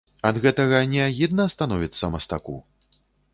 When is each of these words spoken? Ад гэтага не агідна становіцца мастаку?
Ад 0.27 0.35
гэтага 0.45 0.79
не 0.93 1.01
агідна 1.09 1.45
становіцца 1.55 2.11
мастаку? 2.15 2.57